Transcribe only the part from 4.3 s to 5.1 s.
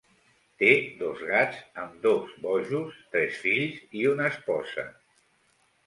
esposa.